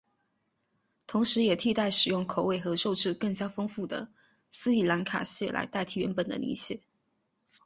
[1.05, 4.09] 同时也替代使用口味和肉质更加丰富的
[4.49, 6.79] 斯里兰卡蟹来代替原本的泥蟹。